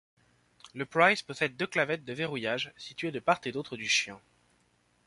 [0.73, 4.19] Le Pryse possède deux clavettes de verrouillage, situées de part et d'autre du chien.